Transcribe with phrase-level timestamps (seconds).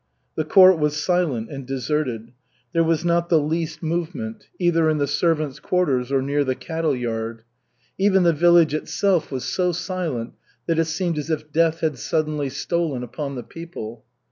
[0.33, 2.31] The court was silent and deserted.
[2.73, 6.95] There was not the least movement, either in the servants' quarters or near the cattle
[6.95, 7.43] yard.
[7.99, 10.33] Even the village itself was so silent
[10.65, 14.03] that it seemed as if death had suddenly stolen upon the people.